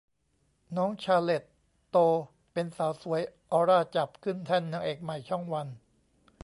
[0.77, 1.43] น้องชาร์เลท
[1.91, 1.97] โต
[2.53, 5.67] เป็นสาวสวย ออร่าจับ ขึ้นแท่นนางเอกใหม่ช่องวัน